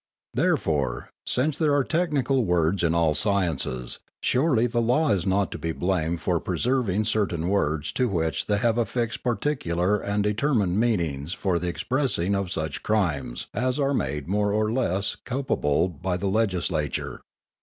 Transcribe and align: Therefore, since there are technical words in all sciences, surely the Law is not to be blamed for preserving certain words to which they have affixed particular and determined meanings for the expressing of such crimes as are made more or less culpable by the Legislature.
Therefore, 0.33 1.11
since 1.27 1.59
there 1.59 1.75
are 1.75 1.83
technical 1.83 2.43
words 2.43 2.81
in 2.81 2.95
all 2.95 3.13
sciences, 3.13 3.99
surely 4.19 4.65
the 4.65 4.81
Law 4.81 5.09
is 5.11 5.27
not 5.27 5.51
to 5.51 5.59
be 5.59 5.73
blamed 5.73 6.21
for 6.21 6.39
preserving 6.39 7.05
certain 7.05 7.49
words 7.49 7.91
to 7.91 8.09
which 8.09 8.47
they 8.47 8.57
have 8.57 8.79
affixed 8.79 9.21
particular 9.21 9.99
and 9.99 10.23
determined 10.23 10.79
meanings 10.79 11.33
for 11.33 11.59
the 11.59 11.67
expressing 11.67 12.33
of 12.33 12.51
such 12.51 12.81
crimes 12.81 13.45
as 13.53 13.79
are 13.79 13.93
made 13.93 14.27
more 14.27 14.51
or 14.51 14.71
less 14.71 15.15
culpable 15.23 15.87
by 15.87 16.17
the 16.17 16.27
Legislature. 16.29 17.21